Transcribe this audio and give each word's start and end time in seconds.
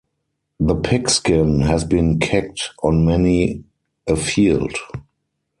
The 0.59 0.73
pigskin 0.73 1.59
has 1.61 1.83
been 1.83 2.17
kicked 2.19 2.71
on 2.81 3.05
many 3.05 3.65
a 4.07 4.15
field. 4.15 4.75